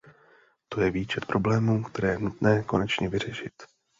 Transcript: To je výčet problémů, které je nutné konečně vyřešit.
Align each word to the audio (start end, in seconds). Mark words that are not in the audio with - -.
To 0.69 0.81
je 0.81 0.91
výčet 0.91 1.25
problémů, 1.25 1.83
které 1.83 2.07
je 2.09 2.19
nutné 2.19 2.63
konečně 2.63 3.09
vyřešit. 3.09 3.53